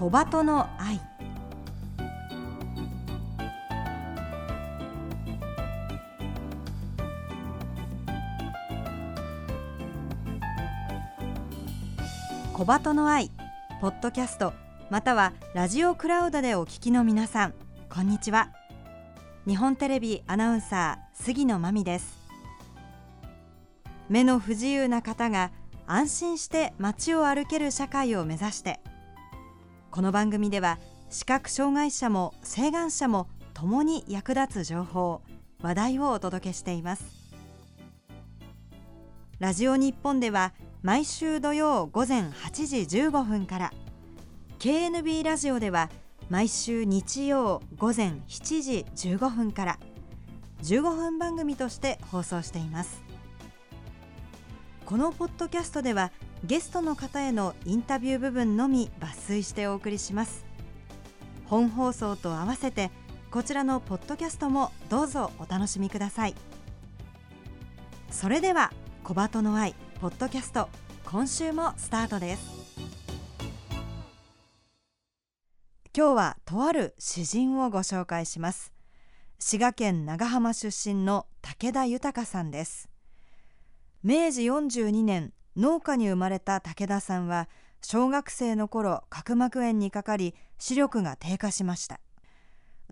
[0.00, 0.98] 小鳩の愛。
[12.54, 13.30] 小鳩の愛
[13.82, 14.54] ポッドキャスト
[14.88, 17.54] またはラジオクラウドでお聞きの皆さん
[17.90, 18.48] こんにちは。
[19.46, 22.16] 日本テレビアナウンサー杉野真美です。
[24.08, 25.50] 目の不自由な方が
[25.86, 28.80] 安心して街を歩ける社会を目指して
[29.90, 30.78] この番組では
[31.10, 35.20] 視覚障害者も晴眼者も共に役立つ情報
[35.62, 37.04] 話題をお届けしています。
[39.40, 43.72] ラジオ日本では毎週土曜午前8時15分から
[44.60, 45.90] KNB ラジオでは
[46.28, 49.78] 毎週日曜午前7時15分から
[50.62, 53.02] 15分番組として放送しています。
[54.86, 56.12] このポッドキャストでは
[56.44, 60.46] ゲストの方へのインタビュー部分のみ抜粋してお送りします。
[61.44, 62.90] 本放送と合わせて
[63.30, 66.34] こちらのポッドキャストもどうぞお楽しみください。
[68.10, 68.72] それでは
[69.04, 70.68] 小鳩の愛ポッドキャスト
[71.04, 72.60] 今週もスタートです。
[75.94, 78.72] 今日はとある詩人をご紹介します。
[79.38, 82.88] 滋賀県長浜出身の武田豊さんです。
[84.02, 87.46] 明治42年農家に生まれた武田さんは
[87.82, 92.00] 小学生の頃角膜炎にかかり視力が低下しました。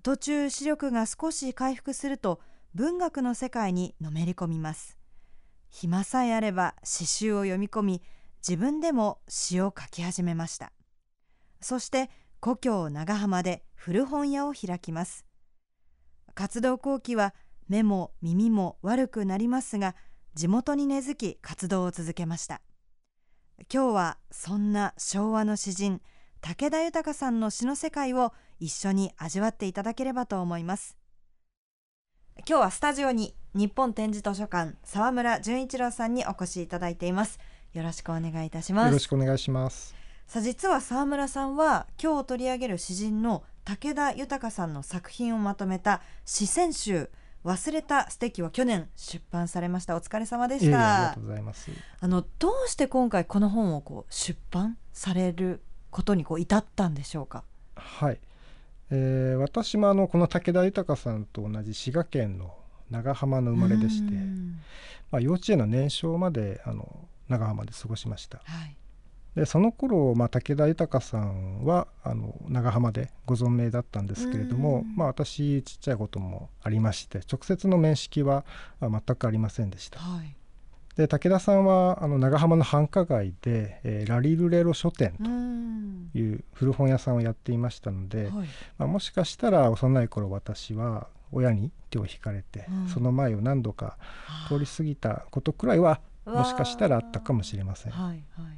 [0.03, 2.41] 途中視力が少し回復すると
[2.75, 4.99] 文学の世界にのめり込みます。
[5.71, 8.03] 暇さえあれば詩集を読み込み
[8.47, 10.73] 自分でも詩を書き始めました。
[11.63, 15.25] そして故郷長浜で古本屋を開きます。
[16.35, 17.35] 活動後期は
[17.67, 19.95] 目も耳も悪くなりますが
[20.39, 22.61] 地元に根付き活動を続けました。
[23.75, 26.01] 今日はそんな昭和の詩人
[26.41, 30.97] 武田豊さんの詩の世界を一緒に味わっていただければと思います。
[32.49, 37.41] 今日はスタジオに日本展示図書館沢村淳一郎さんにお越しいただいています。
[37.73, 38.87] よろしくお願いいたします。
[38.87, 39.93] よろしくお願いします。
[40.29, 47.11] さあ実は沢村さんは今日取り上げる詩人の武田豊さんの作品をまとめた詩選集
[47.45, 49.97] 忘れた素敵は去年出版されました。
[49.97, 50.97] お疲れ様でした。
[50.97, 51.71] ありがとうございます。
[52.01, 57.45] あのどうして今回この本をこう出版されることにこう至ったんでしょうか？
[57.77, 58.19] はい、
[58.91, 62.55] えー、私もあのこの武田豊さんと同じ滋賀県の
[62.91, 64.13] 長浜の生まれでして、
[65.11, 68.77] まあ、幼稚園の年少まであの長浜で過ごしました、はい、
[69.39, 78.45] でその頃、まあ、武田豊さんはあの長浜でご存命だったんですけれども、まあ、私ちっちゃいこともありまして直接の面識は
[78.81, 80.01] 全くありませんでした。
[80.01, 80.35] はい。
[80.97, 85.13] で武田さんはあの長浜の繁華街で、えー、ラリルレロ書店
[86.13, 88.33] という古本屋さんをやっていましたので、はい、
[88.79, 93.97] まあ、もしかしたら幼い頃私は親に手を引かれて、うん、その前を何度か
[94.49, 97.93] 通り過ぎたことくらいはもしかしたらあったかもしれません。
[97.93, 98.58] はいはい、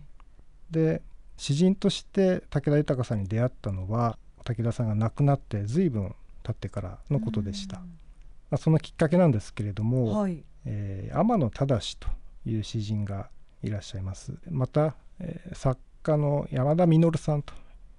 [0.70, 1.03] で
[1.36, 7.78] 詩人として武田豊さんに出会ったのは武田さんが亡くなって随分経ってからのことでした。
[7.78, 12.08] まあ、そのきっかけなんですけれども、はい、えー、天野忠と
[12.47, 13.31] いう詩人が
[13.62, 14.34] いらっしゃいます。
[14.50, 17.54] また、えー、作家の山田実さんと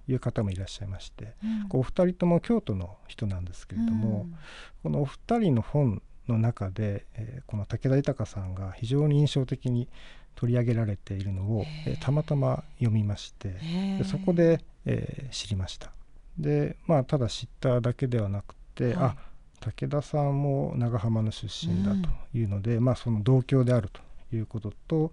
[0.08, 1.34] いう方もいらっしゃいまして、
[1.72, 4.38] うん、お二人とも京都の人なんですけれども、うん、
[4.82, 9.88] このお二人の本の中で、えー、この武田豊さんが非常に印象的に
[10.34, 13.56] 取り上げられているのを、えー、たまたま読みまして
[13.98, 15.92] でそこで、えー、知りました。
[16.38, 19.16] でまあただ知っただけではなくて、はい、あ
[19.60, 24.00] 武田さんも長浜の出身だというので、うん、まあその同郷であると
[24.34, 25.12] いうことと、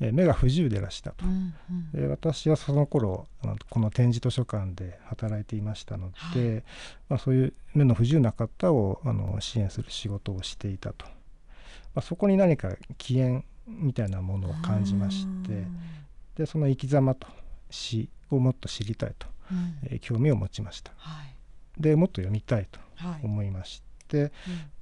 [0.00, 1.54] えー、目が不自由でいらしたと、うん
[1.94, 3.26] うん、私はその頃
[3.70, 6.62] この展示図書館で働いていましたので、はい、
[7.08, 11.12] まあ、そういう目の不自由な方をあの支援する仕事をしていたと、ま
[11.96, 15.64] あ、そこに何か起源みたいなものを感じまして
[16.36, 17.26] でその生き様と
[17.70, 20.92] 詩をもっと知りたいと、うん、えー、興味を持ちました。
[20.96, 21.34] はい、
[21.80, 22.80] でもっと読みたいと
[23.22, 24.30] 思いまして、はい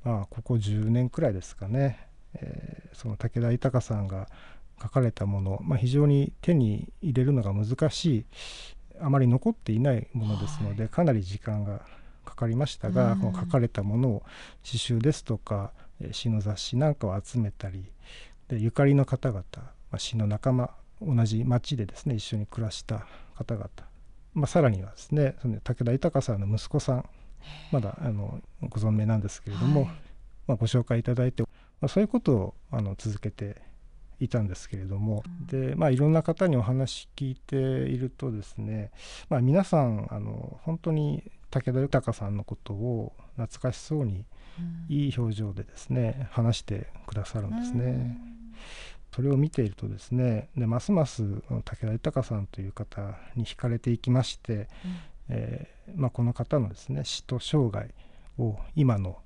[0.05, 2.07] うん、まあ、ここ10年くらいですかね
[2.43, 4.29] えー、その武田豊さんが
[4.81, 8.25] 書かれたもの、まあ、非常に手に入れるのが難しい
[9.01, 11.83] あまり残っていないものですので、はい、かなり時間が
[12.25, 14.23] かかりましたが、うん、この書かれたものを
[14.63, 15.73] 詩集ですとか
[16.13, 17.85] 詩の雑誌なんかを集めたり
[18.49, 19.63] でゆかりの方々、ま
[19.93, 20.71] あ、詩の仲間
[21.01, 23.69] 同じ町でですね一緒に暮らした方々、
[24.35, 27.09] まあ、さらにはですねその武田豊さんの息子さん
[27.71, 29.91] まだあのご存命なんですけれども、はい、
[30.49, 31.45] まあ、ご紹介いただいて
[31.81, 33.61] まあ、そういうことをあの続けて
[34.19, 38.91] いたんですけれども、うん、でまあいろんな方にお話聞いているとですね、
[39.29, 44.25] まあ、皆さんあの本当に武田豊さんのことを懐かしそうに、
[44.89, 47.85] いい表情でですね話してくださるんですね。
[48.31, 48.36] うん
[49.15, 54.69] それを見ているとですねでますます武田豊さんという方に惹かれていきまして、うん、
[55.31, 57.89] えー、まあ、この方のですね死と生涯
[58.39, 59.17] を今の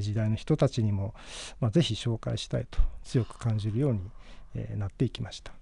[0.00, 1.14] 時代の人たちにも、
[1.60, 4.00] まあ、ぜひ紹介したいと強く感じるように、
[4.54, 5.52] えー、なっていきました。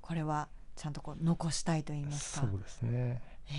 [0.00, 2.46] これはちゃんとこう残したいと言いますか。
[2.46, 3.22] そうですね。
[3.46, 3.54] は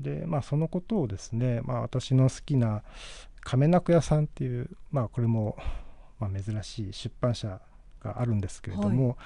[0.00, 2.82] い、でまあそのことをですね、まあ、私の好きな
[3.42, 5.56] 亀中屋さんっていうまあこれも
[6.20, 7.60] まあ、珍しい出版社
[8.02, 9.16] があるんですけれども、はい、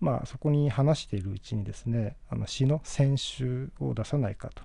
[0.00, 4.62] まあ、そこに話しているうちにですねあの詩の選集を出さないかと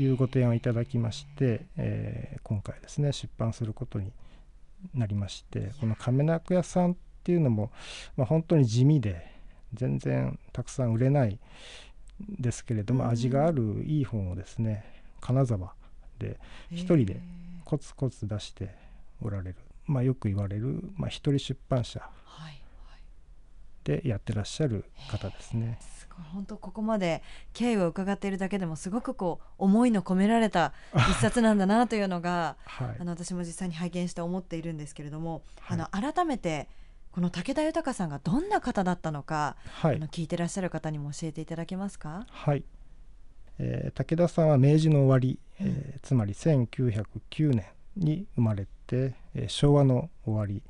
[0.00, 4.12] いうご提案をいただきまして、えー、今回ですね出版することに
[4.94, 7.70] なりましてこの亀中屋さんっていうのも、
[8.16, 9.30] まあ、本当に地味で
[9.74, 11.38] 全然たくさん売れない
[12.38, 14.84] ですけれども、味があるいい本をですね
[15.20, 15.72] 金沢
[16.18, 16.38] で
[16.70, 17.20] 一人で
[17.64, 18.74] コツコツ出して
[19.22, 19.56] おられる
[19.86, 22.08] まあ、よく言われる、まあ、一人出版社
[23.84, 25.78] でやってらっしゃる方ですね。
[26.34, 27.22] 本当ここまで
[27.54, 36.68] 経緯を伺っているだけでもすごくこう思いの込められた 一冊なんだなというのが、はい、あの私も実際に拝見して思っているんですけれども、はい、あの改めて
[37.12, 42.26] この武田豊さんがどんな方だったのか、はい、あの聞いてらっしゃる方にも教えていただけますか？
[42.28, 42.64] はい、
[43.58, 47.64] えー、武田さんは明治の終わり、えー、つまり1909年
[47.96, 50.62] に生まれて、えー、昭和の終わり、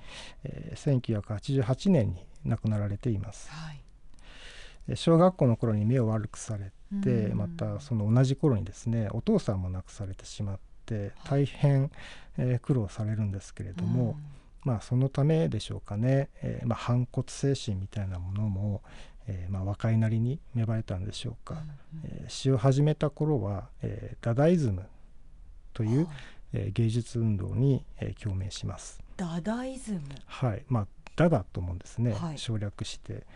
[0.45, 6.73] えー、1988年に亡くなられています、はい、小学校の頃に目を悪くされ
[7.03, 11.91] てまたその同じ頃にですねお父さんも亡くされてしまって大変、
[12.39, 14.17] えー、苦労されるんですけれども、
[14.65, 18.83] まあそのためでしょうかね、えーまあ、反骨精神みたいなものも、
[19.29, 24.87] えーまあ、若いなりに芽生えたんでしょうか、うんうん、えー、詩を始めた頃は、えー、ダダイズム
[25.73, 26.09] という、
[26.53, 29.03] えー、芸術運動に、えー、共鳴します。
[29.17, 30.01] ダダイズム。
[30.27, 30.65] はい。
[30.69, 30.87] まあ
[31.17, 33.27] ダダともですね、はい、省略して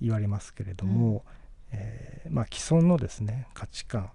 [0.00, 1.24] 言われますけれども、
[1.72, 4.10] うん、えー、まあ、既存のですね価値観、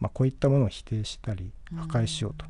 [0.00, 2.46] まあ、こういったものを否定したり破壊しようと。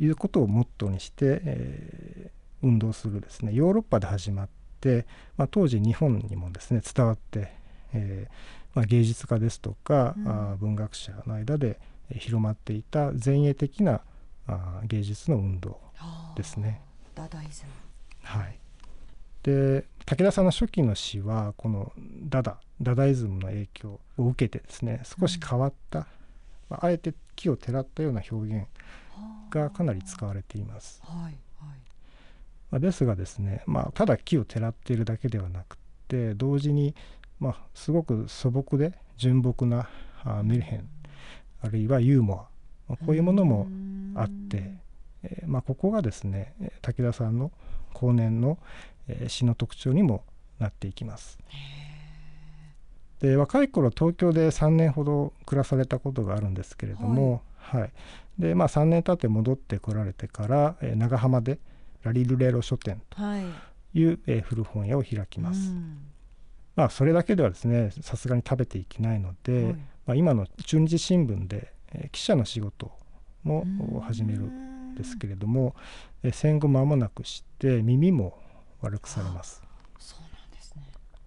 [0.00, 3.52] いうことをモットーにして、えー、運動するですね。
[3.52, 4.48] ヨーロッパで始まっ
[4.80, 5.06] て、
[5.36, 7.52] まあ、当時日本にもですね伝わって、
[7.92, 8.32] えー
[8.74, 11.80] まあ、芸術家ですとか、うん、あ文学者の間で
[12.12, 14.02] 広まっていた前衛的な
[14.48, 15.78] あ芸術の運動
[16.34, 16.80] ですね。
[17.14, 17.64] ダダイズ。
[17.64, 17.70] ム
[18.22, 18.58] はい。
[19.42, 21.92] で武田さんの初期の詩はこの
[22.28, 26.04] ダダダダイズムの影響を受けてですね少し変わった、うん、
[26.70, 28.66] まあ、あえて木をてらったような表現
[29.50, 31.00] がかなり使われています。
[31.04, 31.34] はいはい。
[32.70, 35.78] まあ、ですがですね、まあ、ただ木をてらっているだけではなく
[36.08, 36.94] て同時に、
[37.38, 39.88] まあ、すごく素朴で純朴な
[40.24, 40.88] あメルヘン
[41.62, 42.57] あるいはユーモア
[42.88, 43.68] まあ、こういうものも
[44.14, 44.72] あって、
[45.22, 47.50] えー、まあ、ここがですね武田さんの
[47.92, 48.58] 後年の、
[49.08, 50.24] えー、詩の特徴にも
[50.58, 51.38] なっていきます。
[53.20, 57.92] で若い頃東京で3年ほど暮らされたことがあるんですけれども、はい、はい、
[58.38, 61.58] でまあ、3年経って戻ってこられてから、えー、長浜で
[62.02, 63.22] ラリルレロ書店とい。
[63.22, 65.72] う、はい、えー、古本屋を開きます。
[66.76, 69.80] まあ、それだけではですねさすがに食べていけないので、はい、ま
[70.12, 72.90] あ、今の中日新聞でえ記者の仕事
[73.44, 73.64] も
[74.04, 75.74] 始めるんですけれども、
[76.22, 78.38] え戦後間もなくして耳も
[78.80, 79.62] 悪くされます。
[80.52, 80.82] ですね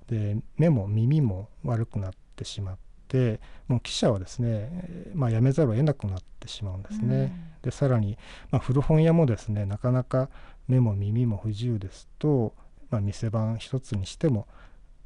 [0.08, 2.78] で目も耳も悪くなってしまっ
[3.08, 7.34] てもう記者はですね、まあ、辞めざるを得なくなってしまうんですね。
[7.62, 8.18] でさらに、
[8.50, 10.30] まあ、古本屋もですねなかなか
[10.68, 12.54] 目も耳も不自由ですと、
[12.90, 14.48] まあ、店番一つにしても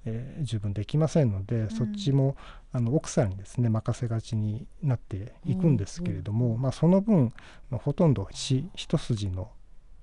[0.05, 2.35] えー、十分できませんので、うん、そっちも
[2.71, 6.55] あの奥さんにですね任せがちになっていくんですけれども、うん。
[6.55, 7.33] うん、まあ、その分、
[7.69, 9.51] まあ、ほとんど死一筋の、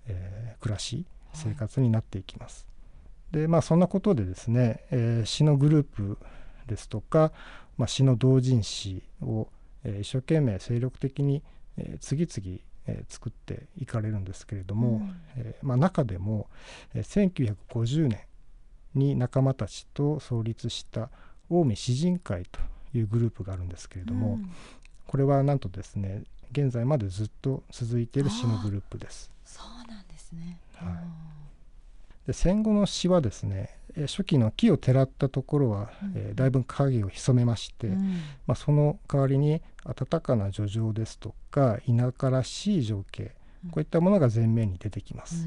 [0.06, 2.66] えー、暮らし生活になっていきます。
[3.32, 6.18] はい、でまあそんなことでですね、えー、詩のグループ
[6.66, 7.32] ですとか、
[7.78, 9.49] まあ、詩の同人誌を、
[9.85, 11.42] えー、一生懸命精力的に、
[11.76, 16.49] えー、次々えー、作っていかれるんですけれども、うん、えー、まあ、中でも、
[16.94, 18.21] えー、1950年
[18.94, 21.11] に仲間たちと創立した
[21.49, 22.61] 近江詩人会と
[22.94, 24.50] いうグループがあるんですけれども、うん、
[25.06, 26.22] これはなんとですね
[26.52, 29.30] 現在までずっと続いている詩のグループです。
[29.44, 43.32] そうなんですね、はい、で戦後の詩はですね初期の木をてらったところは、うん、えー、だいぶ影を潜めまして、うん、まあ、その代わりに暖かな叙情ですとか田舎らしい情景
[43.70, 45.46] こういったものが前面に出てきます。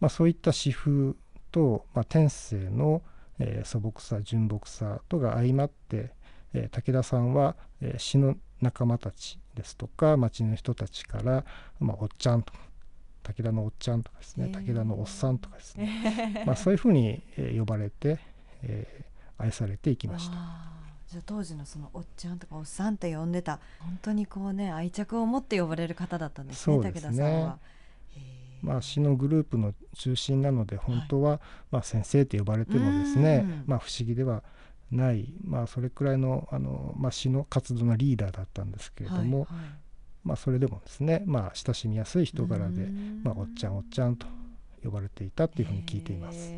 [0.00, 1.14] まあ、そういった詩風
[1.50, 3.02] と、まあ、天性の、
[3.38, 6.12] えー、素朴さ純朴さとが相まって、
[6.54, 11.44] えー、武田さんは、えー、詩の仲間たちですとか町の人たちから、
[11.80, 12.58] まあ、おっちゃんとか
[13.22, 18.18] 武田のおっちゃんとかですね、武田のおっさんとかですね、 まあ、そういうふうに、えー、呼ばれて、
[18.62, 20.34] えー、愛されていきました。
[21.08, 27.58] じゃあ当時のそのおっちゃんとかおっさんって呼んでた本当にこうね愛着を持って呼ばれる方だったんですね、ね、武田さんは。
[28.62, 34.42] まあ、詩のグループの中心なので本当は、まあ、先生って呼ばれてもですね、まあ、不思議では
[34.90, 39.68] ない、まあ、それくらいのあの、まあ、詩の活動のリーダーだったんですけれども、はいはい、
[40.24, 42.88] まあ、それでもですね、まあ、親しみやすい人柄で、
[43.22, 44.26] まあ、おっちゃんおっちゃんと
[44.82, 46.52] 呼ばれていたっていうふうに聞いています。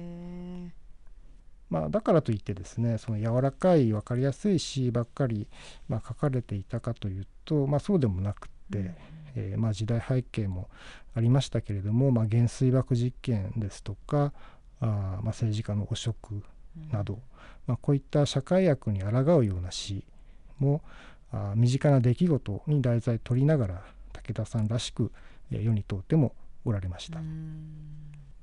[1.71, 5.47] まあ、だからといってですねその柔らかい分かりやすい詩ばっかり、
[5.88, 8.95] まあ、書かれていたかというと、まあ、そうでもなくって、うん、
[9.37, 10.68] えー、まあ、時代背景も
[11.14, 14.32] ありましたけれども、まあ、原水爆実験ですとか
[14.80, 16.42] あ、まあ、政治家の汚職
[16.92, 17.20] など、うん、
[17.66, 20.04] まあ、こういった社会悪に抗うような詩
[20.58, 20.82] も
[21.32, 23.82] あ身近な出来事に題材取りながら
[24.12, 25.12] 武田さんらしく、
[25.50, 26.34] えー、世に通っても
[26.64, 27.20] おられました。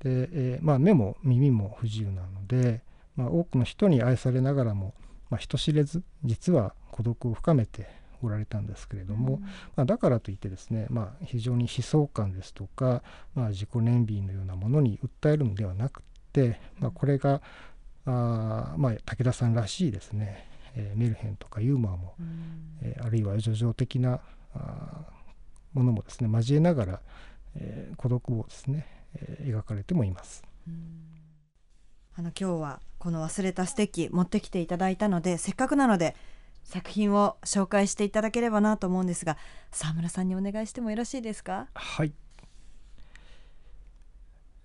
[0.00, 2.82] で、えーまあ、目も耳も不自由なので、
[3.16, 4.94] まあ、多くの人に愛されながらも、
[5.30, 7.88] まあ、人知れず実は孤独を深めて
[8.22, 13.02] おられたんですけれども、うん、まあ、だからといってですね、まあ、非常に悲壮感ですとか、
[13.34, 17.40] まあ、自己憐憫のようなものに訴えるのではなくて、まあ、これが
[18.06, 24.20] あ、まあ、武田さんらしいですね、えー、メルヘンとかユーモアも、うん、えー、あるいは叙情的な
[24.54, 25.06] あ
[25.74, 27.00] ものもですね交えながら、
[27.56, 30.42] えー、孤独をですね、えー、描かれてもいます。
[30.66, 31.08] うん。
[32.16, 36.16] あの今日はこの忘れたステッキ持ってきていただいたのでせっかくなので
[36.64, 39.36] 作品を紹介していただければなと思うんですが
[39.70, 41.68] 沢村さんにお願いしてもよろしいですか？
[41.74, 42.12] はい、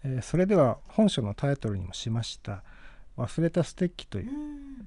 [0.04, 2.64] えー、それでは本書のタイトルにもしました
[3.18, 4.30] 「忘れたステッキ」という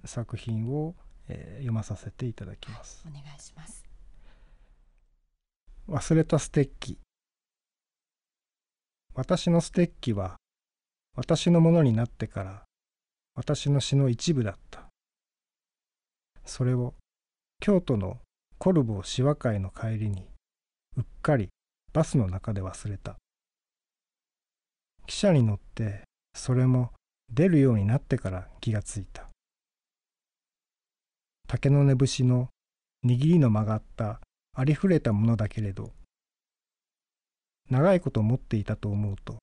[0.05, 0.95] 作品を、
[1.29, 3.85] えー、読まさせていただきます、お願いします。
[5.89, 6.99] 忘れたステッキ。
[9.15, 10.37] 私のステッキは
[11.17, 12.65] 私のものになってから
[13.35, 14.86] 私の詩の一部だった。
[16.47, 16.95] それを
[17.61, 18.19] 京都の
[18.59, 20.27] コルボー詩和会の帰りに
[20.97, 21.51] うっかり
[21.93, 23.17] バスの中で忘れた。
[25.07, 26.03] 汽車に乗って
[26.35, 26.93] それも
[27.33, 29.29] 出るようになってから気がついた。
[31.49, 32.49] 竹の根節の
[33.05, 34.21] 握りの曲がった
[34.55, 35.93] ありふれたものだけれど
[37.71, 39.39] 長いこと持っていたと思うと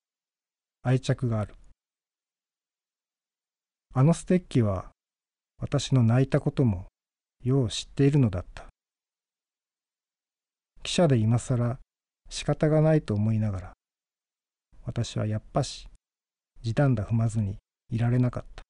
[0.82, 1.54] 愛着がある。
[3.94, 4.90] あのステッキは
[5.62, 6.88] 私の泣いたことも
[7.44, 8.64] よう知っているのだった。
[10.82, 11.78] 記者で今更
[12.30, 13.72] 仕方がないと思いながら
[14.84, 15.86] 私はやっぱし
[16.62, 17.58] 時短だ踏まずに
[17.90, 18.62] いられなかった。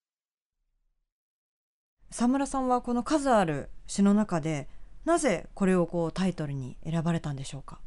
[2.10, 4.68] 沢村さんはこの数ある詩の中で
[5.04, 7.78] なぜこれをこうタイトルに選ばれたんでしょうか？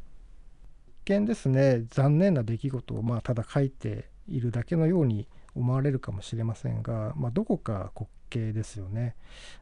[0.87, 5.27] 一見ですね残念な出来事をまあただ書いているだけのように
[5.57, 9.15] 思われるかもしれませんが、まあ、どこか滑稽ですよね、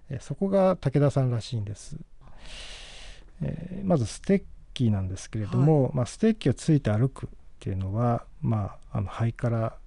[0.09, 1.97] えそこが武田さんらしいんです、
[3.41, 9.77] えー、まずステッキなんですけれども、はい、まあ、ステッキをついて歩くっていうのは、まあ、あのハイカラ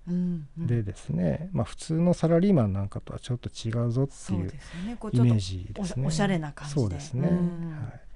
[0.57, 6.07] でですね、うんうん、まあ、普通のサラリーマンなんかとはちょっと違うぞっていうイメージですね。
[6.07, 6.81] おしゃれな感じで。
[6.81, 7.71] そうですね、うん。
[7.73, 8.08] はい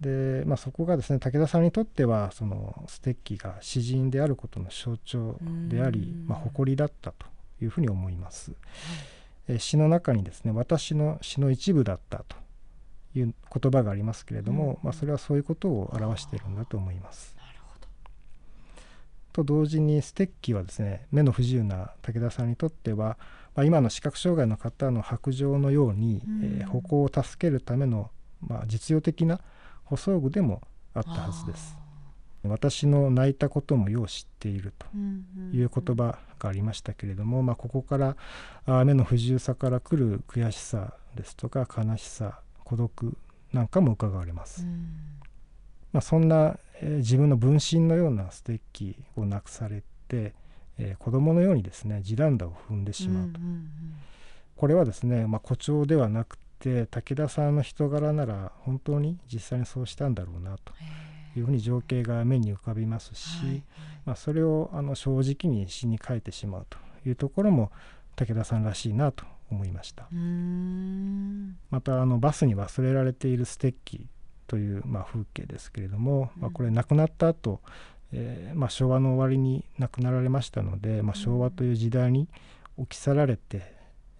[0.00, 5.36] で、まあ、そこがですね武田さんにとってはそのステッキが詩人であることの象徴
[5.68, 7.26] であり、まあ、誇りだったと
[7.62, 8.52] いうふうに思います。
[9.48, 12.36] え詩の中にですね私の詩の一部だったと
[13.14, 17.40] いう言葉がありますけれども、まあ、それはそういうことを表しているんだと思います。
[19.32, 23.16] と同時にステッキはですね目の不自由な武田さんにとっては、
[23.54, 28.10] まあ、今の視覚障害の方の白状のように、えー、歩行を助けるための、
[28.46, 29.40] まあ、実用的な
[29.90, 30.62] 補装具でも
[30.94, 31.76] あったはずです。
[32.44, 34.86] 私の泣いたこともよう知っていると
[35.52, 43.18] いう言葉がありましたけれども、まあ、ここから目の不自由さからくる悔しさですとか悲しさ孤独
[43.52, 44.64] なんかも伺われます。
[45.92, 50.34] まあ、そんな、えー、自分の分身のようなステッキをなくされて、
[50.78, 53.40] えー、子供のようにですね地団打を踏んでしまうと、
[54.56, 60.72] これはですね、まあ、誇張ではなくて武田さんの人柄なら本当に実際にそうしたんだろうなと。
[61.36, 63.62] いうふうに情景が目に浮かびますし、はいはい、
[64.06, 66.76] まあ、それをあの正直に詩に書いてしまうと
[67.08, 67.70] いうところも
[68.16, 70.08] 武田さんらしいなと思いました。
[71.70, 74.08] またあのバスに忘れられているステッキ
[74.46, 77.60] という、まあ、風景ですけれども、うん、まあ、これ亡くなった後、
[78.12, 82.28] えー、まあ、昭和の終わりに亡くなられましたので、まあ、昭和という時代に
[82.76, 83.62] 置き去られて、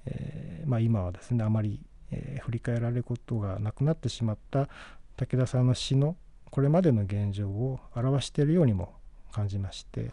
[0.06, 4.68] えー、まあ、今はですねあまり、え振り返られることがなくなってしまった
[5.16, 6.16] 武田さんの詩の
[6.50, 8.94] これまでの現状を表しているようにも
[9.32, 10.10] 感じまして、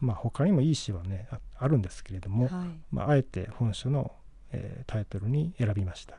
[0.00, 1.28] まあ、他にもいい詩はね
[1.58, 2.68] あるんですけれども、はい。
[2.90, 4.12] まあ、あえて本書の、
[4.52, 6.18] えー、タイトルに選びました。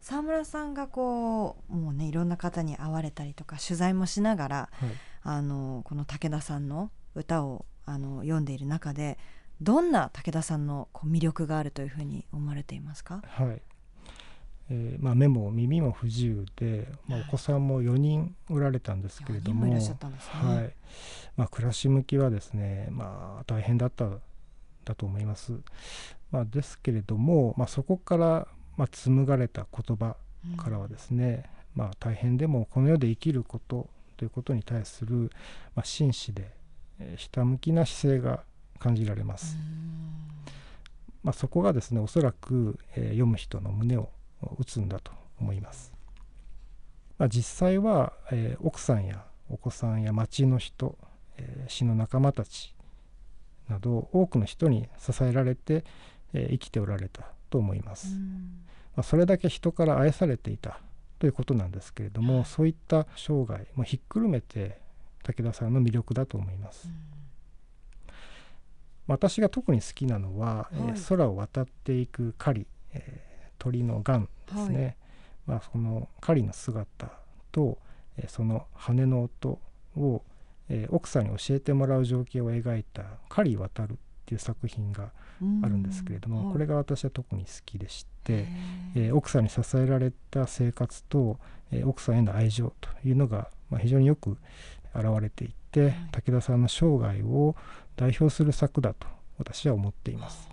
[0.00, 4.90] 沢村さんがこうもうねいろんな方に会われたりとか取材もしながら、はい、
[5.22, 9.18] あのこの武田さんの歌をあの読んでいる中で
[9.60, 13.62] どんな武田さんのこう魅力があるというふうに思われていますか、はい。
[14.70, 20.74] えーまあ、目も耳も不自由で、まあ、お子さんも4人おられたんですけれども、はい。
[21.36, 24.08] まあ、暮らし向きはですね、まあ、大変だった
[24.84, 25.52] だと思います。
[26.30, 30.16] まあ、ですけれども、まあ、そこから、まあ、紡がれた言葉
[30.56, 31.44] からはですね、
[31.76, 35.30] うん、まあ、大変でもこの世で生きることということに対する、
[35.74, 36.50] まあ、真摯で、
[37.00, 38.44] えー、ひたむきな姿勢が
[38.84, 39.56] 感じられます。
[41.22, 44.10] まあ、そこがですねおそらく、えー、読む人の胸を
[44.58, 45.10] 打つんだと
[45.40, 45.94] 思います。
[47.16, 50.98] まあ、実際は、えー、奥さんやお子さんや町の人、
[51.38, 52.74] えー、死の仲間たち
[53.70, 55.84] など多くの人に支えられて、
[56.34, 58.08] えー、生きておられたと思います。
[58.96, 60.78] まあ、それだけ人から愛されていた
[61.18, 64.78] ということなんですけれども、そういった生涯もひっくるめて
[65.22, 66.86] 武田さんの魅力だと思います。
[69.06, 74.96] 私が特に好きなのは、はい、えー、空を渡っていく狩り、えー、鳥の雁ですね、はい、
[75.46, 77.10] まあ、その狩りの姿
[77.52, 77.78] と、
[78.16, 79.58] えー、その羽の音
[79.96, 80.22] を、
[80.68, 85.12] え奥さんに教えてもらう情景を描いた「狩り渡る」っていう作品が
[85.62, 88.46] あるんですけれども、これが私は特に好きでして、
[88.94, 91.38] え奥さんに支えられた生活と、
[91.70, 94.38] え奥さんへの愛情というのが、まあ、非常によく
[94.94, 97.54] 現れていて、武田さんの生涯を
[97.96, 99.06] 代表する作だと
[99.38, 100.48] 私は思っています。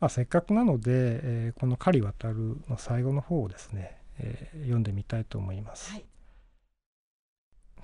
[0.00, 5.92] まあ、せっかくなので、えー、この「狩り渡る」の最後の方をですね、えー、読んでみたいと思います。
[5.92, 6.04] はい、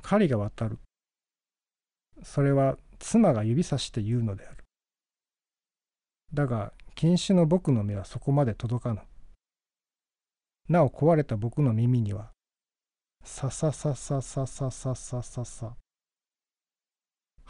[0.02, 0.78] 狩りが渡る
[2.22, 4.64] それは妻が指さして言うのである。
[6.34, 9.00] だが禁酒の僕の目はそこまで届かぬ。
[10.68, 12.30] なお壊れた僕の耳には
[13.24, 15.74] ささささささささささ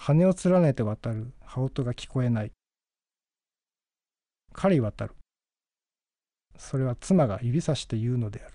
[0.03, 2.53] 羽を連ねて渡る羽音が聞こえない。
[4.55, 5.15] 狩り渡る。
[6.57, 8.55] それは妻が指さして言うのである。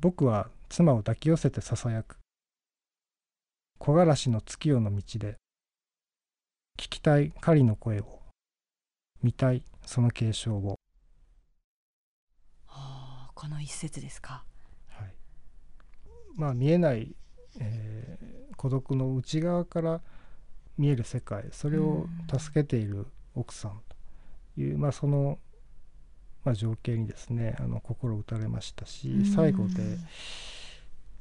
[0.00, 2.16] 僕は妻を抱き寄せてささやく。
[3.78, 5.36] 木枯らしの月夜の道で、
[6.78, 8.22] 聞きたい狩りの声を、
[9.22, 10.78] 見たいその継承を。
[12.66, 14.46] はあ、この一節ですか。
[14.88, 15.14] はい。
[16.34, 17.14] まあ見えない、
[17.60, 20.00] えー、孤独の内側から
[20.78, 23.80] 見える世界それを助けている奥さん
[24.54, 25.38] という、まあ、その、
[26.44, 29.98] まあ、情景にですねあの心打たれましたし最後で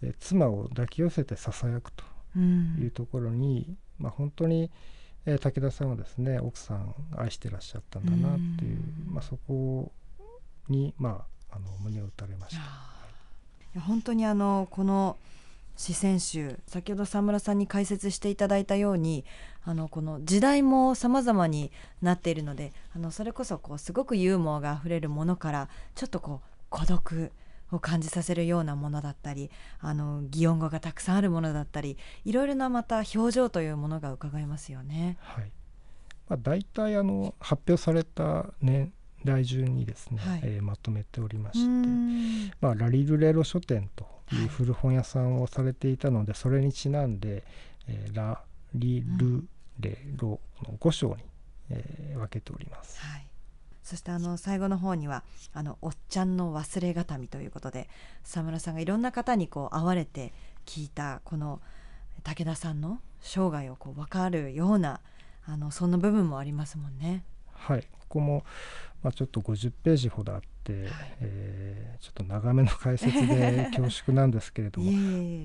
[0.03, 2.03] え妻を抱き寄せてささやくと
[2.37, 4.69] いうところに、まあ、本当に、
[5.25, 9.91] え武田さんはですね奥さん愛してらっしゃったんだなっていう、まあ、そこ
[10.69, 12.61] に、まあ、あの胸を打たれました。
[12.61, 12.65] い
[13.75, 15.17] や本当にあのこの
[15.75, 19.25] 四川集先ほど沢村さんに解説していただいたように
[19.63, 27.31] あのこの時代も様々になっているのであのそれこそこうすごくユーモアがあふれるものからちょっとこう孤独
[27.71, 35.17] を感じさせるようなものだったりあの擬音語がたくさんあるものだったりいろいろなまた表情というものが伺えますよね。
[35.21, 35.51] はい
[36.27, 38.91] まあ、大体あの発表された年
[39.25, 47.43] 代順にですね、はい、えー、まとめておりまして、まあ、ラリルレロ書店という古本屋さんをされていたので、それにちなんで、
[47.87, 48.41] えー、ラ
[48.73, 49.43] リル
[49.79, 51.23] レロの5章に、
[51.69, 52.99] えー、分けております。
[53.01, 53.27] はい
[53.85, 57.87] そしてあの最後の方にはあのおっちゃんの忘れがたみということで
[58.23, 60.33] 沢村さんがいろんな方にこう会われて
[60.65, 61.61] 聞いたこの
[62.23, 65.01] 武田さんの生涯をこう分かるような
[65.45, 67.23] あのそんな部分もありますもんね。
[67.55, 67.81] はい。
[67.91, 68.43] ここも、
[69.01, 70.91] まあ、ちょっと50ページほどあって、はい、
[71.21, 74.91] えー、ちょっと長めの解説で 恐縮なんですけれども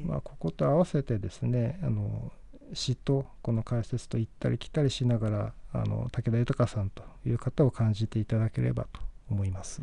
[0.07, 2.33] まあ、ここと合わせてですねあの
[2.73, 9.83] 詩とこの解説と行ったり来たりしながらあの武田豊さんという方を感じていただければと思います。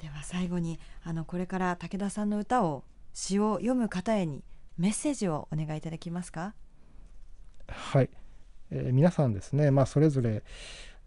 [0.00, 4.44] では最後にあのこれから武田さんの歌を詩を読む方へに
[4.76, 6.54] メッセージをお願いいただけますか？
[7.68, 8.10] はい、
[8.70, 10.42] えー、皆さんですね、まあ、それぞれ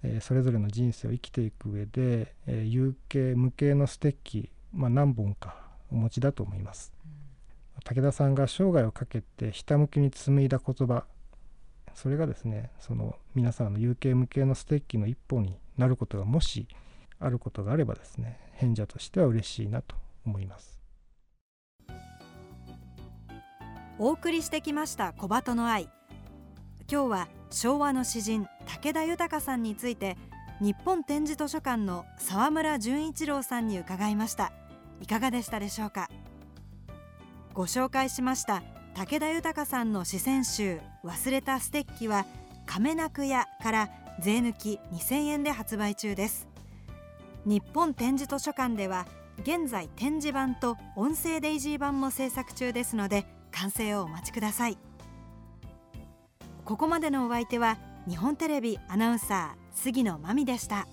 [0.03, 5.55] えー、それぞれの人生を生きていく上で、えー、有形無形のステッキ、まあ、何本か
[5.91, 6.93] お持ちだと思います。
[7.83, 11.05] 武田さんが生涯をかけてひたむきに紡いだ言葉
[11.93, 16.67] それがですねその皆さんの有形無形のステッキの一歩になることがもし
[17.19, 20.77] あることがあればですね変者としては嬉しいなと思います。
[23.99, 25.89] お送りしてきました小鳩の愛。
[26.91, 30.17] 今日は昭和の詩人武田豊さんについて
[30.59, 34.51] 日本展示図書館の沢村淳一郎さんに伺いました。
[35.01, 36.09] いかがでしたでしょうか？
[37.53, 38.63] ご紹介しました
[38.95, 42.25] 武田豊さんの詩選集忘れたステッキは
[42.65, 46.47] 亀中屋から税抜き2000円で発売中です。
[47.45, 49.05] 日本展示図書館では
[49.43, 54.77] 現在展示版と音声デイジー版も制作中ですので完成をお待ちください。
[56.65, 60.87] ここまでのお相手は日本テレビアナウンサー杉野真美でした。